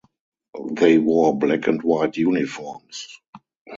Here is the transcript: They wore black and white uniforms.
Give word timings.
They 0.71 0.97
wore 0.97 1.37
black 1.37 1.67
and 1.67 1.79
white 1.83 2.17
uniforms. 2.17 3.19